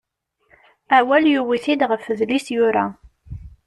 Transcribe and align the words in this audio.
Awal 0.97 1.23
yuwi-t-id 1.33 1.81
ɣef 1.89 2.03
udlis 2.11 2.47
yura. 2.55 2.85